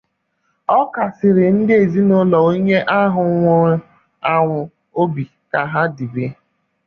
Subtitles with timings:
[0.77, 3.75] Ọ kasiri ndị ezinụlọ onye ahụ nwụrụ
[4.33, 4.59] anwụ
[5.01, 6.25] obi ka ha dìbé